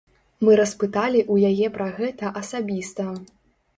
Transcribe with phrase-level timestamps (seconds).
[0.47, 3.07] Мы распыталі ў яе пра гэта асабіста.